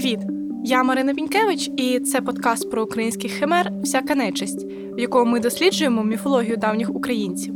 Привіт! 0.00 0.20
Я 0.64 0.82
Марина 0.82 1.14
Пінькевич, 1.14 1.70
і 1.76 2.00
це 2.00 2.20
подкаст 2.20 2.70
про 2.70 2.84
українських 2.84 3.32
химер 3.32 3.72
Всяка 3.82 4.14
нечисть, 4.14 4.66
в 4.96 4.98
якому 4.98 5.32
ми 5.32 5.40
досліджуємо 5.40 6.04
міфологію 6.04 6.56
давніх 6.56 6.90
українців. 6.90 7.54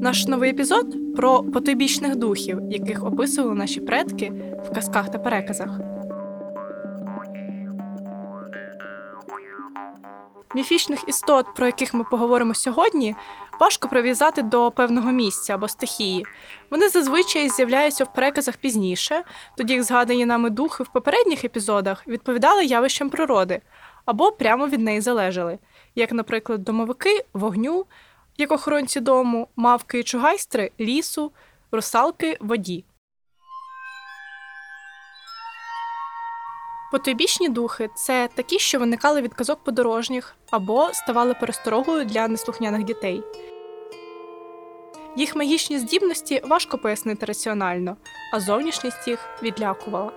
Наш 0.00 0.26
новий 0.26 0.50
епізод 0.50 1.14
про 1.16 1.42
потойбічних 1.42 2.16
духів, 2.16 2.58
яких 2.70 3.06
описували 3.06 3.54
наші 3.54 3.80
предки 3.80 4.32
в 4.66 4.74
казках 4.74 5.10
та 5.10 5.18
переказах. 5.18 5.80
Міфічних 10.54 11.08
істот, 11.08 11.54
про 11.54 11.66
яких 11.66 11.94
ми 11.94 12.04
поговоримо 12.04 12.54
сьогодні, 12.54 13.16
важко 13.60 13.88
прив'язати 13.88 14.42
до 14.42 14.70
певного 14.70 15.12
місця 15.12 15.54
або 15.54 15.68
стихії. 15.68 16.26
Вони 16.70 16.88
зазвичай 16.88 17.48
з'являються 17.48 18.04
в 18.04 18.12
переказах 18.12 18.56
пізніше, 18.56 19.24
тоді 19.56 19.72
як 19.74 19.82
згадані 19.82 20.26
нами 20.26 20.50
духи 20.50 20.82
в 20.82 20.88
попередніх 20.88 21.44
епізодах 21.44 22.08
відповідали 22.08 22.64
явищам 22.64 23.10
природи 23.10 23.60
або 24.04 24.32
прямо 24.32 24.66
від 24.66 24.80
неї 24.80 25.00
залежали, 25.00 25.58
як, 25.94 26.12
наприклад, 26.12 26.64
домовики 26.64 27.24
вогню, 27.32 27.86
як 28.38 28.52
охоронці 28.52 29.00
дому, 29.00 29.48
мавки 29.56 29.98
і 29.98 30.02
чугайстри 30.02 30.70
лісу, 30.80 31.32
русалки 31.72 32.36
воді. 32.40 32.84
Потойбічні 36.92 37.48
духи 37.48 37.90
це 37.94 38.28
такі, 38.34 38.58
що 38.58 38.78
виникали 38.78 39.22
від 39.22 39.34
казок 39.34 39.64
подорожніх 39.64 40.36
або 40.50 40.90
ставали 40.92 41.34
пересторогою 41.34 42.04
для 42.04 42.28
неслухняних 42.28 42.84
дітей. 42.84 43.22
Їх 45.16 45.36
магічні 45.36 45.78
здібності 45.78 46.42
важко 46.44 46.78
пояснити 46.78 47.26
раціонально, 47.26 47.96
а 48.34 48.40
зовнішність 48.40 49.08
їх 49.08 49.18
відлякувала. 49.42 50.12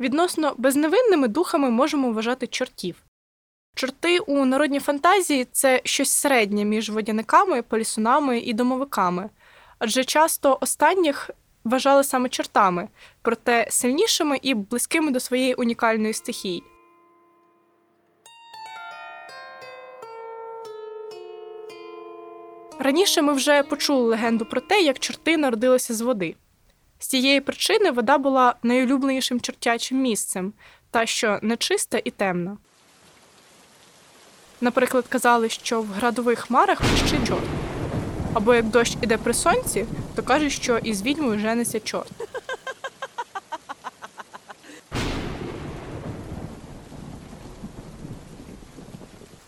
Відносно 0.00 0.54
безневинними 0.58 1.28
духами 1.28 1.70
можемо 1.70 2.12
вважати 2.12 2.46
чортів. 2.46 2.96
Чорти 3.74 4.18
у 4.18 4.44
народній 4.44 4.80
фантазії 4.80 5.46
це 5.52 5.80
щось 5.84 6.10
середнє 6.10 6.64
між 6.64 6.90
водяниками, 6.90 7.62
полісунами 7.62 8.38
і 8.38 8.52
домовиками, 8.52 9.30
адже 9.78 10.04
часто 10.04 10.58
останніх 10.60 11.30
вважали 11.68 12.04
саме 12.04 12.28
чортами, 12.28 12.88
проте 13.22 13.66
сильнішими 13.70 14.38
і 14.42 14.54
близькими 14.54 15.10
до 15.10 15.20
своєї 15.20 15.54
унікальної 15.54 16.12
стихії. 16.12 16.62
Раніше 22.78 23.22
ми 23.22 23.32
вже 23.32 23.62
почули 23.62 24.08
легенду 24.08 24.44
про 24.44 24.60
те, 24.60 24.80
як 24.80 24.98
чорти 24.98 25.36
народилися 25.36 25.94
з 25.94 26.00
води. 26.00 26.34
З 26.98 27.06
цієї 27.06 27.40
причини 27.40 27.90
вода 27.90 28.18
була 28.18 28.54
найулюбленішим 28.62 29.40
чортячим 29.40 29.98
місцем, 29.98 30.52
та 30.90 31.06
що 31.06 31.38
нечиста 31.42 32.00
і 32.04 32.10
темна. 32.10 32.56
Наприклад, 34.60 35.04
казали, 35.08 35.48
що 35.48 35.82
в 35.82 35.86
градових 35.86 36.38
хмарах 36.38 36.80
пищить 36.80 37.28
чорт. 37.28 37.67
Або 38.34 38.54
як 38.54 38.64
дощ 38.64 38.96
іде 39.02 39.16
при 39.16 39.34
сонці, 39.34 39.86
то 40.14 40.22
кажуть, 40.22 40.52
що 40.52 40.78
із 40.78 41.02
відьмою 41.02 41.38
жениться 41.38 41.80
чорт. 41.80 42.12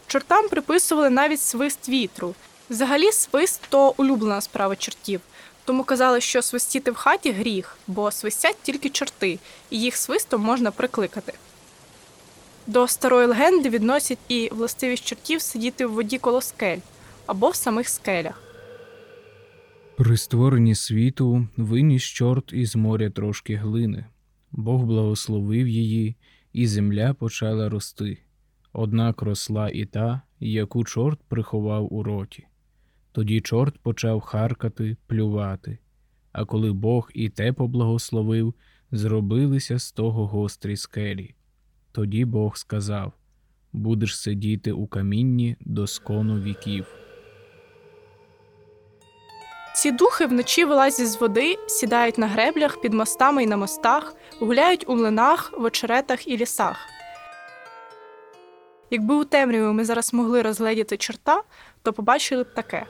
Чортам 0.07 0.49
приписували 0.49 1.11
навіть 1.11 1.41
свист 1.41 1.89
вітру. 1.89 2.35
Взагалі, 2.71 3.13
свист 3.13 3.61
то 3.69 3.95
улюблена 3.97 4.41
справа 4.41 4.77
чортів. 4.77 5.21
Тому 5.65 5.85
казали, 5.85 6.21
що 6.21 6.43
свистіти 6.43 6.91
в 6.91 6.95
хаті 6.95 7.33
гріх, 7.33 7.77
бо 7.87 8.11
свистять 8.11 8.57
тільки 8.63 8.89
чорти, 8.89 9.39
і 9.71 9.81
їх 9.81 9.97
свистом 9.97 10.43
можна 10.43 10.71
прикликати. 10.71 11.33
До 12.67 12.89
старої 12.89 13.27
легенди 13.27 13.69
відносять 13.69 14.19
і 14.29 14.49
властивість 14.53 15.05
чортів 15.05 15.43
сидіти 15.43 15.87
в 15.87 15.93
воді 15.93 16.19
коло 16.19 16.41
скель 16.41 16.79
або 17.27 17.49
в 17.49 17.57
самих 17.57 17.89
скелях. 17.89 18.50
При 20.01 20.17
створенні 20.17 20.75
світу 20.75 21.49
виніс 21.57 22.03
чорт 22.03 22.53
із 22.53 22.77
моря 22.77 23.11
трошки 23.11 23.57
глини. 23.57 24.05
Бог 24.53 24.85
благословив 24.85 25.69
її, 25.69 26.17
і 26.53 26.67
земля 26.67 27.15
почала 27.15 27.69
рости. 27.69 28.19
Однак 28.73 29.23
росла 29.23 29.69
і 29.69 29.85
та, 29.85 30.23
яку 30.39 30.85
чорт 30.85 31.21
приховав 31.29 31.95
у 31.95 32.03
роті. 32.03 32.47
Тоді 33.13 33.41
чорт 33.41 33.79
почав 33.79 34.21
харкати, 34.21 34.97
плювати. 35.07 35.79
А 36.33 36.45
коли 36.45 36.73
Бог 36.73 37.11
і 37.15 37.29
те 37.29 37.53
поблагословив, 37.53 38.55
зробилися 38.93 39.79
з 39.79 39.93
того 39.93 40.27
гострі 40.27 40.77
скелі. 40.77 41.35
Тоді 41.93 42.25
Бог 42.25 42.57
сказав 42.57 43.13
Будеш 43.73 44.19
сидіти 44.19 44.73
у 44.73 44.87
камінні 44.87 45.57
до 45.61 45.87
скону 45.87 46.41
віків. 46.41 47.00
Ці 49.75 49.93
духи 49.93 50.27
вночі 50.27 50.65
вилазять 50.65 51.09
з 51.09 51.21
води, 51.21 51.57
сідають 51.67 52.19
на 52.19 52.27
греблях 52.27 52.81
під 52.81 52.95
мостами 52.95 53.43
і 53.43 53.47
на 53.47 53.57
мостах, 53.57 54.15
гуляють 54.41 54.85
у 54.89 54.97
млинах, 54.97 55.53
в 55.59 55.65
очеретах 55.65 56.29
і 56.29 56.37
лісах. 56.37 56.77
Якби 58.91 59.15
у 59.15 59.25
темряві 59.25 59.73
ми 59.73 59.85
зараз 59.85 60.15
могли 60.15 60.43
розгледіти 60.43 60.97
чорта, 60.97 61.43
то 61.83 61.93
побачили 61.93 62.43
б 62.43 62.55
таке. 62.55 62.87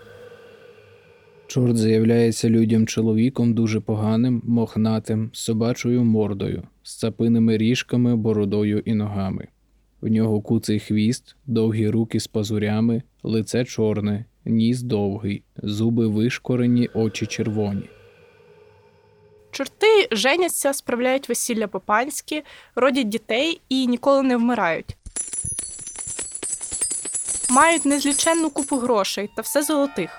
Чорт 1.46 1.76
з'являється 1.76 2.48
людям 2.48 2.86
чоловіком 2.86 3.54
дуже 3.54 3.80
поганим, 3.80 4.42
мохнатим, 4.44 5.30
собачою 5.32 6.04
мордою, 6.04 6.62
з 6.82 6.98
цапиними 6.98 7.56
ріжками, 7.56 8.16
бородою 8.16 8.82
і 8.84 8.94
ногами. 8.94 9.48
В 10.00 10.08
нього 10.08 10.40
куций 10.40 10.78
хвіст, 10.78 11.36
довгі 11.46 11.88
руки 11.88 12.20
з 12.20 12.26
пазурями, 12.26 13.02
лице 13.22 13.64
чорне, 13.64 14.24
ніс 14.44 14.82
довгий, 14.82 15.42
зуби 15.56 16.06
вишкорені, 16.06 16.88
очі 16.94 17.26
червоні. 17.26 17.90
Чорти 19.50 20.08
женяться, 20.10 20.72
справляють 20.72 21.28
весілля 21.28 21.66
по-панськи, 21.66 22.42
родять 22.74 23.08
дітей 23.08 23.60
і 23.68 23.86
ніколи 23.86 24.22
не 24.22 24.36
вмирають. 24.36 24.96
Мають 27.50 27.84
незліченну 27.84 28.50
купу 28.50 28.76
грошей 28.76 29.30
та 29.36 29.42
все 29.42 29.62
золотих. 29.62 30.10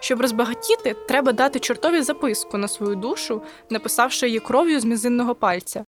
Щоб 0.00 0.20
розбагатіти, 0.20 0.94
треба 1.08 1.32
дати 1.32 1.58
чортові 1.58 2.02
записку 2.02 2.58
на 2.58 2.68
свою 2.68 2.96
душу, 2.96 3.42
написавши 3.70 4.26
її 4.26 4.40
кров'ю 4.40 4.80
з 4.80 4.84
мізинного 4.84 5.34
пальця. 5.34 5.84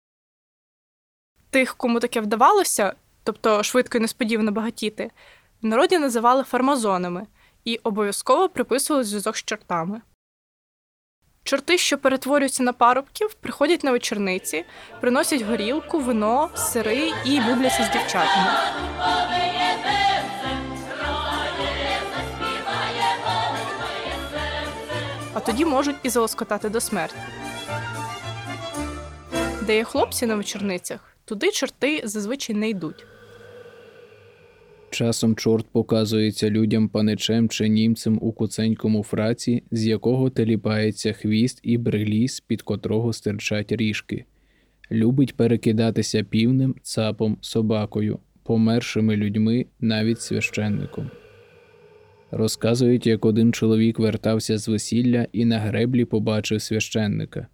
Тих, 1.50 1.76
кому 1.76 2.00
таке 2.00 2.20
вдавалося, 2.20 2.94
тобто 3.24 3.62
швидко 3.62 3.98
і 3.98 4.00
несподівано 4.00 4.52
багатіти, 4.52 5.10
в 5.62 5.66
народі 5.66 5.98
називали 5.98 6.42
фармазонами 6.42 7.26
і 7.64 7.76
обов'язково 7.76 8.48
приписували 8.48 9.04
зв'язок 9.04 9.36
з 9.36 9.42
чортами. 9.42 10.00
Чорти, 11.44 11.78
що 11.78 11.98
перетворюються 11.98 12.62
на 12.62 12.72
парубків, 12.72 13.34
приходять 13.34 13.84
на 13.84 13.92
вечорниці, 13.92 14.64
приносять 15.00 15.42
горілку, 15.42 16.00
вино, 16.00 16.50
сири 16.54 17.12
і 17.24 17.40
любляться 17.40 17.84
з 17.84 17.90
дівчатами. 17.90 18.50
А 25.34 25.40
тоді 25.40 25.64
можуть 25.64 25.96
і 26.02 26.08
залоскотати 26.08 26.68
до 26.68 26.80
смерті. 26.80 27.16
Де 29.62 29.76
є 29.76 29.84
хлопці 29.84 30.26
на 30.26 30.36
вечорницях, 30.36 31.00
туди 31.24 31.50
чорти 31.50 32.02
зазвичай 32.04 32.56
не 32.56 32.68
йдуть. 32.68 33.06
Часом 34.94 35.36
чорт 35.36 35.66
показується 35.72 36.50
людям 36.50 36.88
паничем 36.88 37.48
чи 37.48 37.68
німцем 37.68 38.18
у 38.22 38.32
куценькому 38.32 39.02
фраці, 39.02 39.62
з 39.70 39.86
якого 39.86 40.30
теліпається 40.30 41.12
хвіст 41.12 41.60
і 41.62 41.78
брилі, 41.78 42.26
під 42.46 42.62
котрого 42.62 43.12
стирчать 43.12 43.72
ріжки. 43.72 44.24
Любить 44.90 45.36
перекидатися 45.36 46.24
півнем, 46.24 46.74
цапом, 46.82 47.38
собакою, 47.40 48.18
помершими 48.42 49.16
людьми, 49.16 49.66
навіть 49.80 50.20
священником. 50.20 51.10
Розказують, 52.30 53.06
як 53.06 53.24
один 53.24 53.52
чоловік 53.52 53.98
вертався 53.98 54.58
з 54.58 54.68
весілля 54.68 55.26
і 55.32 55.44
на 55.44 55.58
греблі 55.58 56.04
побачив 56.04 56.62
священника. 56.62 57.46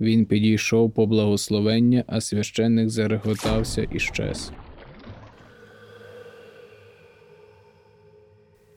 Він 0.00 0.26
підійшов 0.26 0.92
по 0.92 1.06
благословення, 1.06 2.04
а 2.06 2.20
священник 2.20 2.90
зареготався 2.90 3.86
і 3.92 3.98
щез. 3.98 4.52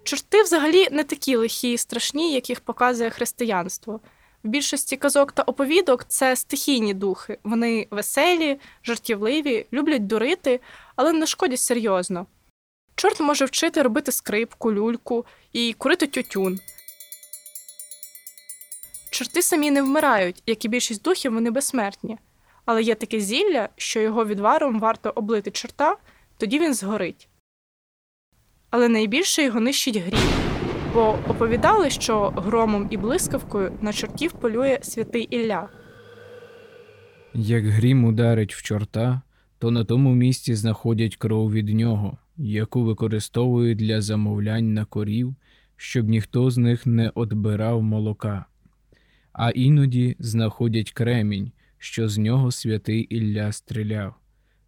Чорти 0.09 0.43
взагалі 0.43 0.87
не 0.91 1.03
такі 1.03 1.35
лихі 1.35 1.73
і 1.73 1.77
страшні, 1.77 2.33
як 2.33 2.49
їх 2.49 2.59
показує 2.59 3.09
християнство. 3.09 3.99
В 4.43 4.47
більшості 4.47 4.97
казок 4.97 5.31
та 5.31 5.43
оповідок 5.43 6.05
це 6.07 6.35
стихійні 6.35 6.93
духи. 6.93 7.37
Вони 7.43 7.87
веселі, 7.91 8.59
жартівливі, 8.83 9.65
люблять 9.73 10.07
дурити, 10.07 10.59
але 10.95 11.13
не 11.13 11.27
шкодять 11.27 11.59
серйозно. 11.59 12.25
Чорт 12.95 13.19
може 13.19 13.45
вчити 13.45 13.81
робити 13.81 14.11
скрипку, 14.11 14.73
люльку 14.73 15.25
і 15.53 15.73
курити 15.73 16.07
тютюн. 16.07 16.59
Чорти 19.09 19.41
самі 19.41 19.71
не 19.71 19.81
вмирають, 19.81 20.43
як 20.45 20.65
і 20.65 20.67
більшість 20.67 21.01
духів, 21.01 21.33
вони 21.33 21.51
безсмертні. 21.51 22.17
Але 22.65 22.83
є 22.83 22.95
таке 22.95 23.19
зілля, 23.19 23.69
що 23.75 23.99
його 23.99 24.25
відваром 24.25 24.79
варто 24.79 25.09
облити 25.15 25.51
чорта, 25.51 25.97
тоді 26.37 26.59
він 26.59 26.73
згорить. 26.73 27.28
Але 28.69 28.89
найбільше 28.89 29.43
його 29.43 29.59
нищить 29.59 29.97
грім, 29.97 30.19
бо 30.93 31.19
оповідали, 31.27 31.89
що 31.89 32.29
громом 32.29 32.87
і 32.89 32.97
блискавкою 32.97 33.71
на 33.81 33.93
чортів 33.93 34.31
полює 34.31 34.79
святий 34.81 35.23
Ілля. 35.23 35.69
Як 37.33 37.65
грім 37.65 38.05
ударить 38.05 38.55
в 38.55 38.61
чорта, 38.61 39.21
то 39.59 39.71
на 39.71 39.83
тому 39.83 40.15
місці 40.15 40.55
знаходять 40.55 41.15
кров 41.15 41.51
від 41.51 41.69
нього, 41.69 42.17
яку 42.37 42.83
використовують 42.83 43.77
для 43.77 44.01
замовлянь 44.01 44.73
на 44.73 44.85
корів, 44.85 45.35
щоб 45.75 46.09
ніхто 46.09 46.51
з 46.51 46.57
них 46.57 46.85
не 46.85 47.09
отбирав 47.15 47.83
молока. 47.83 48.45
А 49.33 49.49
іноді 49.49 50.15
знаходять 50.19 50.91
кремінь, 50.91 51.51
що 51.77 52.09
з 52.09 52.17
нього 52.17 52.51
святий 52.51 53.01
Ілля 53.01 53.51
стріляв. 53.51 54.15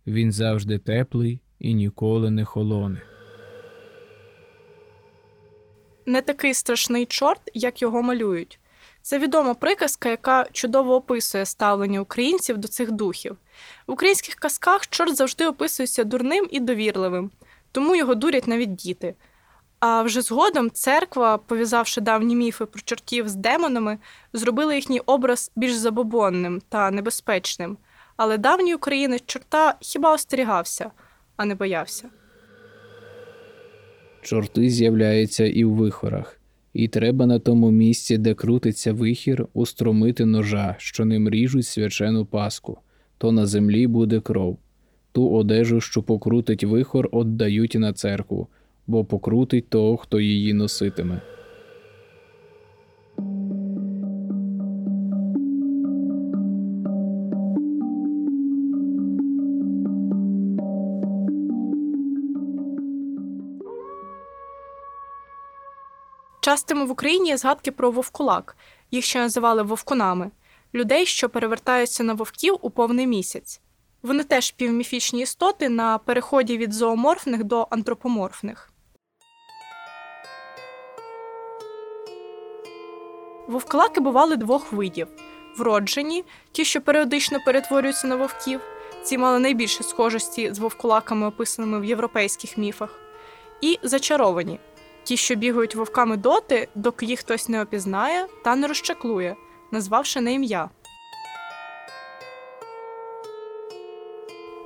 Він 0.08 0.32
завжди 0.32 0.80
теплий 0.80 1.42
і 1.60 1.74
ніколи 1.74 2.32
не 2.32 2.46
холоне. 2.46 3.02
Не 6.06 6.22
такий 6.22 6.54
страшний 6.54 7.06
чорт, 7.06 7.42
як 7.54 7.82
його 7.82 8.02
малюють. 8.02 8.60
Це 9.02 9.20
відома 9.20 9.54
приказка, 9.54 10.10
яка 10.10 10.46
чудово 10.52 10.96
описує 10.96 11.46
ставлення 11.46 12.00
українців 12.02 12.58
до 12.58 12.68
цих 12.68 12.92
духів. 12.92 13.38
В 13.88 13.92
українських 13.92 14.36
казках 14.36 14.88
чорт 14.88 15.16
завжди 15.16 15.48
описується 15.48 16.04
дурним 16.04 16.48
і 16.52 16.60
довірливим, 16.60 17.32
тому 17.72 17.96
його 17.96 18.16
дурять 18.16 18.48
навіть 18.48 18.76
діти. 18.76 19.16
А 19.80 20.02
вже 20.02 20.22
згодом 20.22 20.72
церква, 20.72 21.38
пов'язавши 21.38 22.02
давні 22.02 22.36
міфи 22.36 22.66
про 22.66 22.82
чортів 22.82 23.30
з 23.30 23.36
демонами, 23.36 23.98
зробила 24.34 24.74
їхній 24.74 25.00
образ 25.00 25.52
більш 25.56 25.74
забобонним 25.74 26.62
та 26.70 26.92
небезпечним. 26.92 27.78
Але 28.18 28.38
давній 28.38 28.76
українець 28.76 29.24
чорта 29.26 29.76
хіба 29.80 30.14
остерігався, 30.14 30.92
а 31.38 31.46
не 31.46 31.56
боявся. 31.56 32.10
Чорти 34.22 34.70
з'являються 34.70 35.46
і 35.46 35.64
в 35.64 35.72
вихорах, 35.72 36.40
і 36.74 36.88
треба 36.88 37.26
на 37.26 37.40
тому 37.40 37.72
місці, 37.72 38.18
де 38.18 38.34
крутиться 38.34 38.94
вихір, 38.94 39.48
устромити 39.54 40.26
ножа, 40.26 40.76
що 40.78 41.06
ним 41.06 41.30
ріжуть 41.30 41.66
свячену 41.66 42.26
паску, 42.26 42.78
то 43.18 43.32
на 43.32 43.46
землі 43.46 43.88
буде 43.88 44.20
кров. 44.20 44.58
Ту 45.12 45.30
одежу, 45.30 45.82
що 45.82 46.04
покрутить 46.04 46.64
вихор, 46.64 47.10
отдають 47.12 47.76
на 47.76 47.94
церкву, 47.94 48.48
бо 48.88 49.06
покрутить 49.06 49.70
того, 49.70 49.98
хто 49.98 50.20
її 50.20 50.54
носитиме. 50.54 51.22
Частими 66.52 66.86
в 66.86 66.92
Україні 66.92 67.30
є 67.30 67.38
згадки 67.38 67.72
про 67.72 67.92
вовкулак, 67.92 68.58
їх 68.92 69.06
ще 69.06 69.20
називали 69.20 69.64
вовкунами, 69.64 70.32
людей, 70.74 71.06
що 71.06 71.30
перевертаються 71.30 72.04
на 72.04 72.14
вовків 72.14 72.58
у 72.62 72.70
повний 72.70 73.08
місяць. 73.08 73.62
Вони 74.04 74.24
теж 74.24 74.52
півміфічні 74.52 75.22
істоти 75.22 75.70
на 75.70 75.98
переході 75.98 76.58
від 76.58 76.74
зооморфних 76.74 77.44
до 77.44 77.68
антропоморфних. 77.70 78.70
Вовкулаки 83.48 84.02
бували 84.02 84.36
двох 84.36 84.74
видів: 84.74 85.08
вроджені, 85.58 86.24
ті, 86.52 86.66
що 86.66 86.82
періодично 86.82 87.40
перетворюються 87.46 88.08
на 88.08 88.16
вовків, 88.16 88.62
ці 89.04 89.18
мали 89.18 89.40
найбільше 89.40 89.84
схожості 89.84 90.54
з 90.54 90.60
вовкулаками, 90.60 91.28
описаними 91.28 91.80
в 91.80 91.86
європейських 91.86 92.58
міфах, 92.58 93.00
і 93.62 93.80
зачаровані, 93.84 94.60
ті, 95.04 95.18
що 95.18 95.36
бігають 95.36 95.76
вовками 95.76 96.18
доти, 96.18 96.68
доки 96.76 97.06
їх 97.06 97.20
хтось 97.20 97.50
не 97.50 97.62
опізнає 97.62 98.28
та 98.44 98.56
не 98.56 98.68
розчаклує, 98.68 99.36
назвавши 99.72 100.22
на 100.22 100.30
ім'я. 100.30 100.70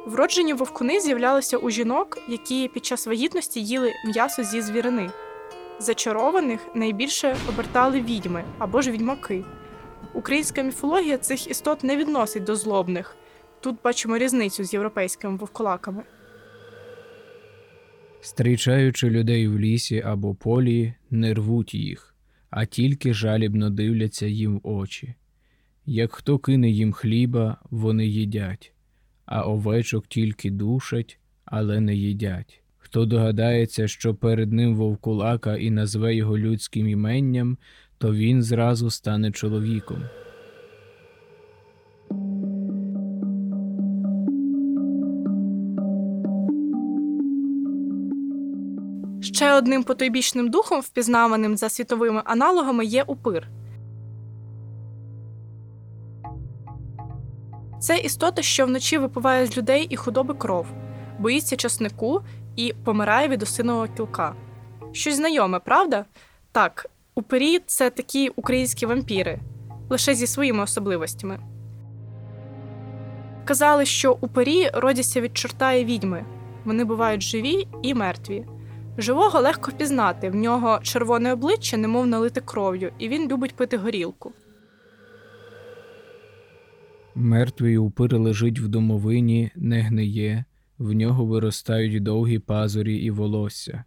Вроджені 0.05 0.53
вовкуни 0.53 0.99
з'являлися 0.99 1.57
у 1.57 1.69
жінок, 1.69 2.17
які 2.27 2.67
під 2.67 2.85
час 2.85 3.07
вагітності 3.07 3.63
їли 3.63 3.93
м'ясо 4.05 4.43
зі 4.43 4.61
звірини. 4.61 5.11
Зачарованих 5.79 6.59
найбільше 6.73 7.37
обертали 7.49 8.01
відьми 8.01 8.43
або 8.57 8.81
ж 8.81 8.91
відьмаки. 8.91 9.45
Українська 10.13 10.61
міфологія 10.61 11.17
цих 11.17 11.47
істот 11.47 11.83
не 11.83 11.95
відносить 11.95 12.43
до 12.43 12.55
злобних. 12.55 13.15
Тут 13.61 13.75
бачимо 13.83 14.17
різницю 14.17 14.63
з 14.63 14.73
європейськими 14.73 15.37
вовкулаками. 15.37 16.03
Стрічаючи 18.25 19.09
людей 19.09 19.47
в 19.47 19.59
лісі 19.59 20.01
або 20.05 20.35
полі, 20.35 20.93
не 21.11 21.33
рвуть 21.33 21.73
їх, 21.73 22.15
а 22.49 22.65
тільки 22.65 23.13
жалібно 23.13 23.69
дивляться 23.69 24.27
їм 24.27 24.57
в 24.57 24.67
очі. 24.67 25.13
Як 25.85 26.13
хто 26.13 26.39
кине 26.39 26.69
їм 26.69 26.93
хліба, 26.93 27.57
вони 27.69 28.07
їдять, 28.07 28.73
а 29.25 29.41
овечок 29.41 30.07
тільки 30.07 30.51
душать, 30.51 31.19
але 31.45 31.79
не 31.79 31.95
їдять. 31.95 32.61
Хто 32.77 33.05
догадається, 33.05 33.87
що 33.87 34.15
перед 34.15 34.53
ним 34.53 34.75
вовкулака 34.75 35.57
і 35.57 35.69
назве 35.71 36.15
його 36.15 36.37
людським 36.37 36.87
іменням, 36.87 37.57
то 37.97 38.13
він 38.13 38.43
зразу 38.43 38.89
стане 38.89 39.31
чоловіком. 39.31 40.03
Ще 49.55 49.59
одним 49.59 49.83
потойбічним 49.83 50.49
духом, 50.49 50.81
впізнаваним 50.81 51.57
за 51.57 51.69
світовими 51.69 52.21
аналогами, 52.25 52.85
є 52.85 53.03
упир. 53.03 53.47
Це 57.79 57.97
істота, 57.97 58.41
що 58.41 58.65
вночі 58.65 58.97
випиває 58.97 59.45
з 59.45 59.57
людей 59.57 59.87
і 59.89 59.95
худоби 59.95 60.33
кров, 60.33 60.67
боїться 61.19 61.55
часнику 61.55 62.21
і 62.55 62.73
помирає 62.83 63.27
від 63.27 63.43
осинового 63.43 63.87
кілка. 63.87 64.35
Щось 64.91 65.15
знайоме, 65.15 65.59
правда? 65.59 66.05
Так, 66.51 66.89
упирі 67.15 67.59
це 67.65 67.89
такі 67.89 68.29
українські 68.29 68.85
вампіри, 68.85 69.39
лише 69.89 70.15
зі 70.15 70.27
своїми 70.27 70.63
особливостями. 70.63 71.39
Казали, 73.45 73.85
що 73.85 74.17
упирі 74.21 74.69
родяться 74.73 75.21
від 75.21 75.37
чорта 75.37 75.73
і 75.73 75.85
відьми. 75.85 76.25
Вони 76.65 76.83
бувають 76.83 77.21
живі 77.21 77.67
і 77.81 77.93
мертві. 77.93 78.45
Живого 78.97 79.41
легко 79.41 79.71
впізнати, 79.71 80.29
в 80.29 80.35
нього 80.35 80.79
червоне 80.83 81.33
обличчя, 81.33 81.77
немов 81.77 82.07
налите 82.07 82.41
кров'ю, 82.41 82.91
і 82.99 83.09
він 83.09 83.31
любить 83.31 83.55
пити 83.55 83.77
горілку. 83.77 84.33
Мертвий 87.15 87.77
упир 87.77 88.19
лежить 88.19 88.59
в 88.59 88.67
домовині, 88.67 89.51
не 89.55 89.81
гниє, 89.81 90.45
в 90.77 90.93
нього 90.93 91.25
виростають 91.25 92.03
довгі 92.03 92.39
пазурі 92.39 92.97
і 92.97 93.11
волосся. 93.11 93.83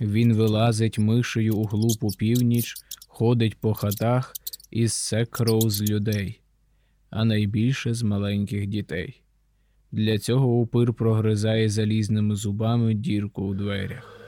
Він 0.00 0.34
вилазить 0.34 0.98
мишею 0.98 1.56
у 1.56 1.64
глупу 1.64 2.08
північ, 2.18 2.74
ходить 3.08 3.60
по 3.60 3.74
хатах 3.74 4.32
і 4.70 4.88
ссе 4.88 5.24
кров 5.24 5.70
з 5.70 5.82
людей, 5.82 6.40
а 7.10 7.24
найбільше 7.24 7.94
з 7.94 8.02
маленьких 8.02 8.66
дітей. 8.66 9.22
Для 9.92 10.18
цього 10.18 10.46
упир 10.46 10.94
прогризає 10.94 11.68
залізними 11.68 12.36
зубами 12.36 12.94
дірку 12.94 13.42
у 13.42 13.54
дверях. 13.54 14.21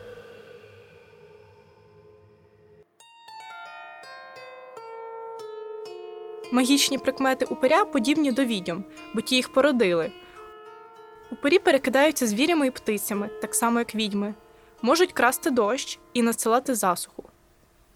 Магічні 6.54 6.98
прикмети 6.98 7.44
упиря 7.44 7.84
подібні 7.84 8.32
до 8.32 8.44
відьом, 8.44 8.84
бо 9.14 9.20
ті 9.20 9.36
їх 9.36 9.52
породили. 9.52 10.12
Упирі 11.30 11.58
перекидаються 11.58 12.26
звірями 12.26 12.66
і 12.66 12.70
птицями, 12.70 13.30
так 13.42 13.54
само 13.54 13.78
як 13.78 13.94
відьми, 13.94 14.34
можуть 14.82 15.12
красти 15.12 15.50
дощ 15.50 15.98
і 16.12 16.22
надсилати 16.22 16.74
засуху. 16.74 17.24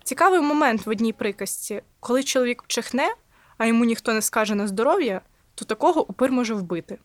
Цікавий 0.04 0.40
момент 0.40 0.86
в 0.86 0.90
одній 0.90 1.12
приказці 1.12 1.82
коли 2.00 2.22
чоловік 2.22 2.64
чихне, 2.66 3.14
а 3.58 3.66
йому 3.66 3.84
ніхто 3.84 4.12
не 4.12 4.22
скаже 4.22 4.54
на 4.54 4.66
здоров'я, 4.66 5.20
то 5.54 5.64
такого 5.64 6.10
упир 6.10 6.32
може 6.32 6.54
вбити. 6.54 6.98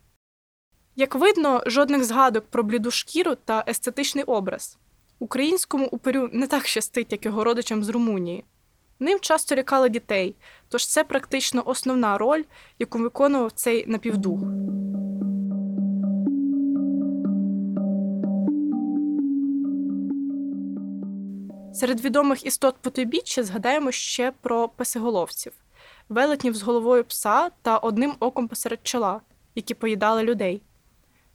Як 0.96 1.16
видно, 1.16 1.64
жодних 1.66 2.04
згадок 2.04 2.46
про 2.50 2.64
бліду 2.64 2.92
шкіру 2.92 3.36
та 3.36 3.64
естетичний 3.68 4.24
образ. 4.24 4.78
Українському 5.20 5.88
упирю 5.92 6.30
не 6.34 6.48
так 6.48 6.68
щастить, 6.68 7.12
як 7.12 7.26
його 7.26 7.44
родичам 7.44 7.84
з 7.84 7.90
Румунії. 7.90 8.46
Ним 9.04 9.20
часто 9.20 9.56
лякали 9.56 9.90
дітей, 9.90 10.36
тож 10.70 10.88
це 10.88 11.04
практично 11.04 11.64
основна 11.66 12.18
роль, 12.18 12.44
яку 12.80 13.00
виконував 13.00 13.52
цей 13.52 13.88
напівдух. 13.88 14.40
Серед 21.74 22.02
відомих 22.02 22.46
істот 22.46 22.76
потойбіччя 22.82 23.44
згадаємо 23.44 23.92
ще 23.92 24.32
про 24.42 24.70
песиголовців. 24.70 25.54
велетнів 26.10 26.56
з 26.56 26.62
головою 26.62 27.04
пса 27.04 27.50
та 27.62 27.78
одним 27.78 28.16
оком 28.20 28.48
посеред 28.48 28.80
чола, 28.84 29.22
які 29.56 29.74
поїдали 29.74 30.24
людей. 30.24 30.62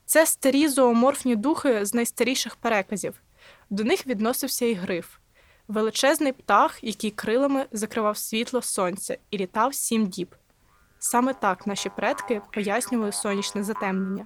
Це 0.07 0.27
старі 0.27 0.69
зооморфні 0.69 1.37
духи 1.37 1.85
з 1.85 1.95
найстаріших 1.95 2.57
переказів. 2.57 3.15
До 3.71 3.85
них 3.85 4.07
відносився 4.07 4.67
і 4.67 4.75
гриф 4.75 5.19
величезний 5.69 6.33
птах, 6.33 6.85
який 6.85 7.11
крилами 7.11 7.67
закривав 7.73 8.17
світло 8.17 8.63
сонця 8.63 9.19
і 9.31 9.39
літав 9.39 9.75
сім 9.75 10.07
діб. 10.07 10.35
Саме 10.99 11.35
так 11.35 11.67
наші 11.67 11.89
предки 11.89 12.41
пояснювали 12.53 13.13
сонячне 13.13 13.65
затемнення. 13.65 14.25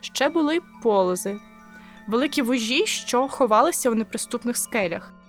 Ще 0.00 0.28
були 0.28 0.60
полози, 0.82 1.40
великі 2.08 2.42
вужі, 2.42 2.86
що 2.86 3.28
ховалися 3.28 3.90
в 3.90 3.94
неприступних 3.94 4.56
скелях. 4.56 5.19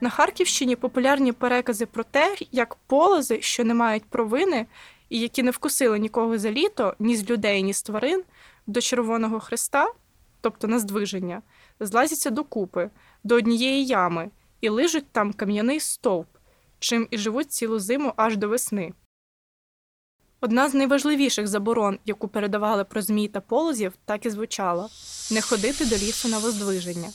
На 0.00 0.10
Харківщині 0.10 0.76
популярні 0.76 1.32
перекази 1.32 1.86
про 1.86 2.04
те, 2.04 2.36
як 2.52 2.74
полози, 2.74 3.42
що 3.42 3.64
не 3.64 3.74
мають 3.74 4.04
провини 4.04 4.66
і 5.08 5.20
які 5.20 5.42
не 5.42 5.50
вкусили 5.50 5.98
нікого 5.98 6.38
за 6.38 6.50
літо, 6.50 6.94
ні 6.98 7.16
з 7.16 7.30
людей, 7.30 7.62
ні 7.62 7.72
з 7.72 7.82
тварин, 7.82 8.22
до 8.66 8.80
Червоного 8.80 9.40
Христа, 9.40 9.92
тобто 10.40 10.68
на 10.68 10.78
здвиження, 10.78 11.42
злазяться 11.80 12.30
докупи, 12.30 12.90
до 13.24 13.34
однієї 13.34 13.86
ями 13.86 14.30
і 14.60 14.68
лижуть 14.68 15.06
там 15.12 15.32
кам'яний 15.32 15.80
стовп, 15.80 16.28
чим 16.78 17.08
і 17.10 17.18
живуть 17.18 17.52
цілу 17.52 17.78
зиму 17.78 18.12
аж 18.16 18.36
до 18.36 18.48
весни. 18.48 18.92
Одна 20.40 20.68
з 20.68 20.74
найважливіших 20.74 21.46
заборон, 21.46 21.98
яку 22.04 22.28
передавали 22.28 22.84
про 22.84 23.02
змій 23.02 23.28
та 23.28 23.40
полозів, 23.40 23.92
так 24.04 24.26
і 24.26 24.30
звучала 24.30 24.88
не 25.30 25.40
ходити 25.40 25.86
до 25.86 25.96
лісу 25.96 26.28
на 26.28 26.38
воздвиження. 26.38 27.08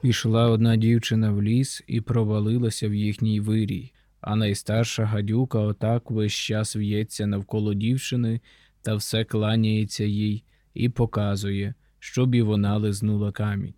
Пішла 0.00 0.48
одна 0.50 0.76
дівчина 0.76 1.30
в 1.30 1.42
ліс 1.42 1.84
і 1.86 2.00
провалилася 2.00 2.88
в 2.88 2.94
їхній 2.94 3.40
вирій, 3.40 3.92
а 4.20 4.36
найстарша 4.36 5.04
гадюка 5.04 5.58
отак 5.58 6.10
весь 6.10 6.32
час 6.32 6.76
в'ється 6.76 7.26
навколо 7.26 7.74
дівчини 7.74 8.40
та 8.82 8.94
все 8.94 9.24
кланяється 9.24 10.04
їй 10.04 10.44
і 10.74 10.88
показує, 10.88 11.74
щоб 11.98 12.34
і 12.34 12.42
вона 12.42 12.76
лизнула 12.76 13.32
камінь. 13.32 13.74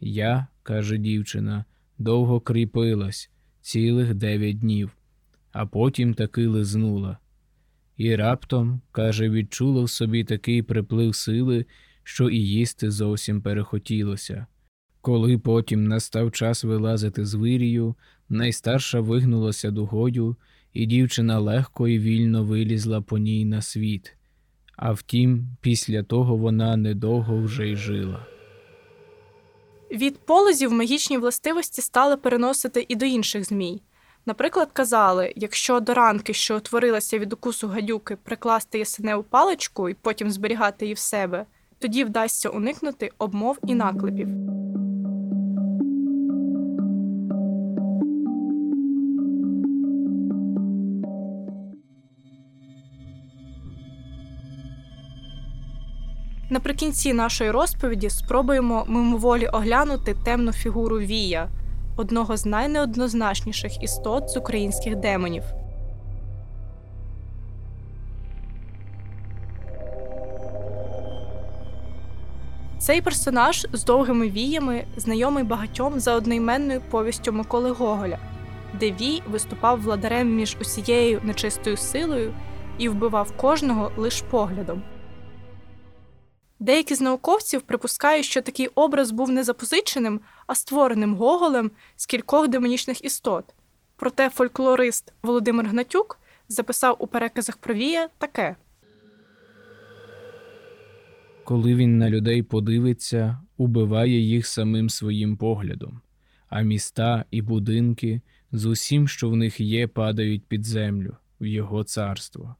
Я, 0.00 0.46
каже 0.62 0.98
дівчина, 0.98 1.64
довго 1.98 2.40
кріпилась 2.40 3.30
цілих 3.60 4.14
дев'ять 4.14 4.58
днів, 4.58 4.90
а 5.52 5.66
потім 5.66 6.14
таки 6.14 6.46
лизнула. 6.46 7.18
І 7.96 8.16
раптом, 8.16 8.80
каже, 8.92 9.30
відчула 9.30 9.82
в 9.82 9.90
собі 9.90 10.24
такий 10.24 10.62
приплив 10.62 11.14
сили, 11.14 11.66
що 12.02 12.30
і 12.30 12.38
їсти 12.38 12.90
зовсім 12.90 13.42
перехотілося. 13.42 14.46
Коли 15.00 15.38
потім 15.38 15.84
настав 15.84 16.32
час 16.32 16.64
вилазити 16.64 17.26
з 17.26 17.34
вирію, 17.34 17.94
найстарша 18.28 19.00
вигнулася 19.00 19.70
дугою, 19.70 20.36
і 20.72 20.86
дівчина 20.86 21.38
легко 21.38 21.88
і 21.88 21.98
вільно 21.98 22.44
вилізла 22.44 23.00
по 23.00 23.18
ній 23.18 23.44
на 23.44 23.62
світ. 23.62 24.16
А 24.76 24.92
втім, 24.92 25.46
після 25.60 26.02
того 26.02 26.36
вона 26.36 26.76
недовго 26.76 27.42
вже 27.42 27.68
й 27.68 27.76
жила. 27.76 28.26
Від 29.90 30.18
полозів 30.18 30.72
магічні 30.72 31.18
властивості 31.18 31.82
стали 31.82 32.16
переносити 32.16 32.86
і 32.88 32.96
до 32.96 33.06
інших 33.06 33.44
змій. 33.44 33.82
Наприклад, 34.26 34.68
казали, 34.72 35.32
якщо 35.36 35.80
до 35.80 35.94
ранки, 35.94 36.32
що 36.32 36.56
утворилася 36.56 37.18
від 37.18 37.32
укусу 37.32 37.68
гадюки, 37.68 38.16
прикласти 38.16 38.78
ясеневу 38.78 39.22
паличку 39.22 39.88
і 39.88 39.94
потім 39.94 40.30
зберігати 40.30 40.84
її 40.84 40.94
в 40.94 40.98
себе, 40.98 41.46
тоді 41.80 42.04
вдасться 42.04 42.48
уникнути 42.48 43.10
обмов 43.18 43.58
і 43.66 43.74
наклепів. 43.74 44.28
Наприкінці 56.50 57.12
нашої 57.12 57.50
розповіді 57.50 58.10
спробуємо 58.10 58.84
мимоволі 58.88 59.46
оглянути 59.46 60.16
темну 60.24 60.52
фігуру 60.52 60.98
Вія, 60.98 61.48
одного 61.96 62.36
з 62.36 62.46
найнеоднозначніших 62.46 63.82
істот 63.82 64.30
з 64.30 64.36
українських 64.36 64.96
демонів. 64.96 65.59
Цей 72.80 73.00
персонаж 73.00 73.66
з 73.72 73.84
довгими 73.84 74.30
віями 74.30 74.84
знайомий 74.96 75.44
багатьом 75.44 76.00
за 76.00 76.14
одноіменною 76.14 76.82
повістю 76.90 77.32
Миколи 77.32 77.70
Гоголя, 77.70 78.18
де 78.74 78.90
Вій 78.90 79.22
виступав 79.26 79.80
владарем 79.80 80.34
між 80.34 80.56
усією 80.60 81.20
нечистою 81.24 81.76
силою 81.76 82.34
і 82.78 82.88
вбивав 82.88 83.36
кожного 83.36 83.92
лиш 83.96 84.22
поглядом. 84.30 84.82
Деякі 86.58 86.94
з 86.94 87.00
науковців 87.00 87.62
припускають, 87.62 88.26
що 88.26 88.42
такий 88.42 88.66
образ 88.66 89.10
був 89.10 89.30
не 89.30 89.44
запозиченим, 89.44 90.20
а 90.46 90.54
створеним 90.54 91.14
Гоголем 91.14 91.70
з 91.96 92.06
кількох 92.06 92.48
демонічних 92.48 93.04
істот. 93.04 93.44
Проте 93.96 94.30
фольклорист 94.30 95.12
Володимир 95.22 95.66
Гнатюк 95.66 96.18
записав 96.48 96.96
у 96.98 97.06
переказах 97.06 97.56
про 97.56 97.74
Вія 97.74 98.08
таке. 98.18 98.56
Коли 101.50 101.74
він 101.74 101.98
на 101.98 102.10
людей 102.10 102.42
подивиться, 102.42 103.38
убиває 103.56 104.20
їх 104.20 104.46
самим 104.46 104.90
своїм 104.90 105.36
поглядом, 105.36 106.00
а 106.48 106.60
міста 106.60 107.24
і 107.30 107.42
будинки 107.42 108.20
з 108.52 108.64
усім, 108.64 109.08
що 109.08 109.30
в 109.30 109.36
них 109.36 109.60
є, 109.60 109.86
падають 109.86 110.44
під 110.48 110.64
землю 110.64 111.16
в 111.40 111.46
його 111.46 111.84
царство. 111.84 112.56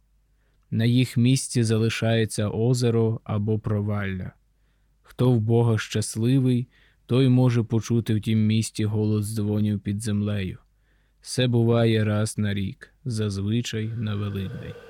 На 0.71 0.85
їх 0.85 1.17
місці 1.17 1.63
залишається 1.63 2.49
озеро 2.49 3.21
або 3.25 3.59
провалля. 3.59 4.33
Хто 5.03 5.33
в 5.33 5.41
Бога 5.41 5.79
щасливий, 5.79 6.69
той 7.07 7.29
може 7.29 7.63
почути 7.63 8.15
в 8.15 8.21
тім 8.21 8.47
місті 8.47 8.85
голос 8.85 9.27
дзвонів 9.35 9.81
під 9.81 10.01
землею. 10.01 10.59
Все 11.21 11.47
буває 11.47 12.05
раз 12.05 12.39
на 12.39 12.55
рік, 12.55 12.95
зазвичай 13.05 13.87
на 13.87 14.15
Великдень. 14.15 14.90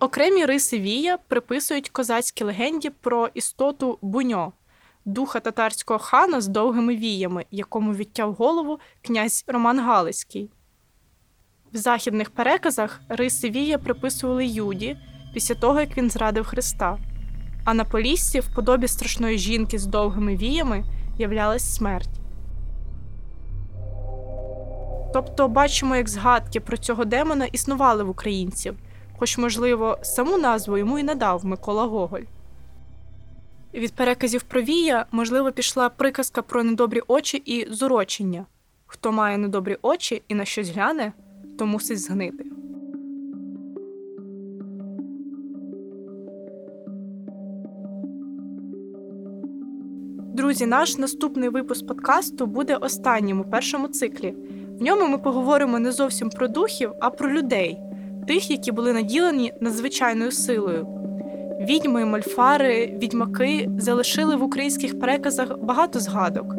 Окремі 0.00 0.44
риси 0.44 0.78
Вія 0.78 1.18
приписують 1.28 1.90
козацькій 1.90 2.44
легенді 2.44 2.90
про 2.90 3.28
істоту 3.34 3.98
Буньо, 4.02 4.52
духа 5.04 5.40
татарського 5.40 5.98
хана 5.98 6.40
з 6.40 6.48
довгими 6.48 6.96
віями, 6.96 7.44
якому 7.50 7.94
відтяв 7.94 8.34
голову 8.34 8.80
князь 9.02 9.44
Роман 9.46 9.80
Галицький. 9.80 10.50
В 11.72 11.76
західних 11.76 12.30
переказах 12.30 13.00
риси 13.08 13.50
Вія 13.50 13.78
приписували 13.78 14.46
Юді 14.46 14.96
після 15.34 15.54
того, 15.54 15.80
як 15.80 15.96
він 15.96 16.10
зрадив 16.10 16.46
Христа, 16.46 16.98
а 17.64 17.74
на 17.74 17.84
Поліссі 17.84 18.40
в 18.40 18.54
подобі 18.54 18.88
страшної 18.88 19.38
жінки 19.38 19.78
з 19.78 19.86
довгими 19.86 20.36
віями 20.36 20.84
являлась 21.18 21.74
смерть. 21.74 22.20
Тобто 25.12 25.48
бачимо, 25.48 25.96
як 25.96 26.08
згадки 26.08 26.60
про 26.60 26.76
цього 26.76 27.04
демона 27.04 27.44
існували 27.44 28.04
в 28.04 28.10
українців, 28.10 28.76
хоч, 29.18 29.38
можливо, 29.38 29.98
саму 30.02 30.38
назву 30.38 30.78
йому 30.78 30.98
і 30.98 31.02
надав 31.02 31.46
Микола 31.46 31.84
Гоголь. 31.84 32.22
Від 33.74 33.92
переказів 33.92 34.42
про 34.42 34.62
Вія, 34.62 35.06
можливо, 35.12 35.52
пішла 35.52 35.88
приказка 35.88 36.42
про 36.42 36.64
недобрі 36.64 37.02
очі 37.08 37.36
і 37.36 37.72
зурочення 37.72 38.46
хто 38.86 39.12
має 39.12 39.38
недобрі 39.38 39.76
очі 39.82 40.22
і 40.28 40.34
на 40.34 40.44
щось 40.44 40.70
гляне 40.70 41.12
то 41.58 41.66
мусить 41.66 42.00
згнити. 42.00 42.44
Друзі, 50.34 50.66
наш 50.66 50.98
наступний 50.98 51.48
випуск 51.48 51.86
подкасту 51.86 52.46
буде 52.46 52.76
останнім 52.76 53.40
у 53.40 53.44
першому 53.44 53.88
циклі. 53.88 54.34
В 54.78 54.82
ньому 54.82 55.08
ми 55.08 55.18
поговоримо 55.18 55.78
не 55.78 55.92
зовсім 55.92 56.30
про 56.30 56.48
духів, 56.48 56.92
а 57.00 57.10
про 57.10 57.32
людей, 57.32 57.78
тих, 58.26 58.50
які 58.50 58.72
були 58.72 58.92
наділені 58.92 59.52
надзвичайною 59.60 60.32
силою. 60.32 60.86
Відьми, 61.60 62.04
мольфари, 62.04 62.98
відьмаки 63.02 63.70
залишили 63.78 64.36
в 64.36 64.42
українських 64.42 65.00
переказах 65.00 65.58
багато 65.62 66.00
згадок. 66.00 66.54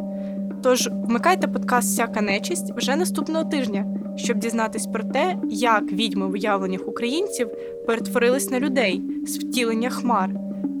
Тож 0.62 0.88
вмикайте 0.92 1.48
подкаст 1.48 1.88
Всяка 1.88 2.20
нечисть 2.20 2.72
вже 2.76 2.96
наступного 2.96 3.44
тижня 3.44 3.98
щоб 4.18 4.38
дізнатись 4.38 4.86
про 4.86 5.04
те, 5.04 5.36
як 5.50 5.92
відьми 5.92 6.26
в 6.26 6.32
уявленнях 6.32 6.88
українців 6.88 7.48
перетворились 7.86 8.50
на 8.50 8.60
людей 8.60 9.02
з 9.26 9.38
втілення 9.38 9.90
хмар 9.90 10.30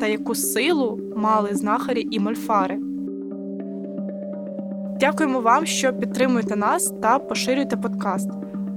та 0.00 0.06
яку 0.06 0.34
силу 0.34 1.00
мали 1.16 1.54
знахарі 1.54 2.08
і 2.10 2.20
мольфари. 2.20 2.78
Дякуємо 5.00 5.40
вам, 5.40 5.66
що 5.66 5.92
підтримуєте 5.92 6.56
нас 6.56 6.92
та 7.02 7.18
поширюєте 7.18 7.76
подкаст. 7.76 8.30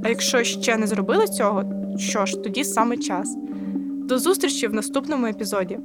А 0.03 0.09
якщо 0.09 0.43
ще 0.43 0.77
не 0.77 0.87
зробили 0.87 1.27
цього, 1.27 1.63
що 1.98 2.25
ж, 2.25 2.43
тоді 2.43 2.63
саме 2.63 2.98
час. 2.98 3.38
До 4.07 4.19
зустрічі 4.19 4.67
в 4.67 4.74
наступному 4.74 5.25
епізоді. 5.25 5.79